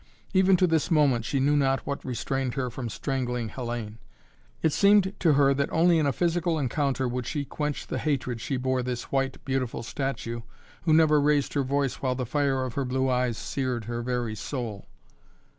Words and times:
Even 0.33 0.57
to 0.57 0.65
this 0.65 0.89
moment 0.89 1.25
she 1.25 1.39
knew 1.39 1.55
not 1.55 1.85
what 1.85 2.03
restrained 2.03 2.55
her 2.55 2.71
from 2.71 2.89
strangling 2.89 3.49
Hellayne. 3.49 3.99
It 4.63 4.73
seemed 4.73 5.13
to 5.19 5.33
her 5.33 5.53
that 5.53 5.71
only 5.71 5.99
in 5.99 6.07
a 6.07 6.11
physical 6.11 6.57
encounter 6.57 7.07
could 7.07 7.27
she 7.27 7.45
quench 7.45 7.85
the 7.85 7.99
hatred 7.99 8.41
she 8.41 8.57
bore 8.57 8.81
this 8.81 9.11
white, 9.11 9.45
beautiful 9.45 9.83
statue 9.83 10.41
who 10.85 10.93
never 10.93 11.21
raised 11.21 11.53
her 11.53 11.61
voice 11.63 11.97
while 12.01 12.15
the 12.15 12.25
fire 12.25 12.63
of 12.65 12.73
her 12.73 12.83
blue 12.83 13.09
eyes 13.09 13.37
seared 13.37 13.85
her 13.85 14.01
very 14.01 14.33
soul. 14.33 14.87